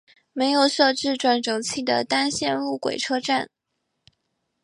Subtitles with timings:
[0.33, 3.47] 没有设置转辙器的单线路轨车站。